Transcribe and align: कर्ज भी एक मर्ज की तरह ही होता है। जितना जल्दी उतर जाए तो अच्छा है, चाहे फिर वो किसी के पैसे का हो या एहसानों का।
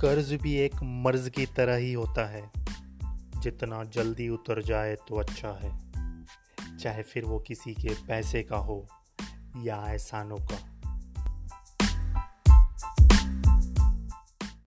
कर्ज 0.00 0.32
भी 0.32 0.54
एक 0.54 0.74
मर्ज 0.82 1.28
की 1.28 1.46
तरह 1.46 1.76
ही 1.76 1.92
होता 1.92 2.26
है। 2.26 2.50
जितना 3.36 3.84
जल्दी 3.84 4.28
उतर 4.28 4.62
जाए 4.62 4.94
तो 5.08 5.18
अच्छा 5.18 5.50
है, 5.52 5.72
चाहे 6.78 7.02
फिर 7.02 7.24
वो 7.24 7.38
किसी 7.38 7.74
के 7.74 7.94
पैसे 8.06 8.42
का 8.42 8.56
हो 8.56 8.86
या 9.56 9.76
एहसानों 9.90 10.36
का। 10.36 10.77